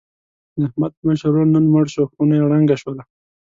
[0.55, 2.03] د احمد مشر ورور نن مړ شو.
[2.13, 3.03] خونه یې ړنګه شوله.